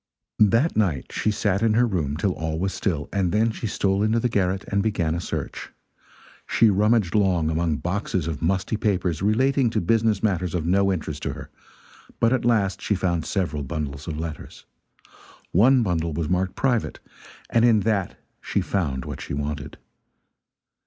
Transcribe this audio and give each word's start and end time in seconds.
That 0.39 0.75
night 0.75 1.11
she 1.11 1.29
sat 1.29 1.61
in 1.61 1.75
her 1.75 1.85
room 1.85 2.17
till 2.17 2.31
all 2.31 2.57
was 2.57 2.73
still, 2.73 3.07
and 3.13 3.31
then 3.31 3.51
she 3.51 3.67
stole 3.67 4.01
into 4.01 4.19
the 4.19 4.29
garret 4.29 4.63
and 4.69 4.81
began 4.81 5.13
a 5.13 5.21
search. 5.21 5.69
She 6.47 6.71
rummaged 6.71 7.13
long 7.13 7.51
among 7.51 7.75
boxes 7.77 8.25
of 8.25 8.41
musty 8.41 8.77
papers 8.77 9.21
relating 9.21 9.69
to 9.69 9.79
business 9.79 10.23
matters 10.23 10.55
of 10.55 10.65
no 10.65 10.91
interest 10.91 11.21
to 11.21 11.33
her, 11.33 11.51
but 12.19 12.33
at 12.33 12.45
last 12.45 12.81
she 12.81 12.95
found 12.95 13.27
several 13.27 13.61
bundles 13.61 14.07
of 14.07 14.17
letters. 14.17 14.65
One 15.51 15.83
bundle 15.83 16.13
was 16.13 16.27
marked 16.27 16.55
"private," 16.55 16.99
and 17.51 17.63
in 17.63 17.81
that 17.81 18.17
she 18.41 18.59
found 18.61 19.05
what 19.05 19.21
she 19.21 19.35
wanted. 19.35 19.77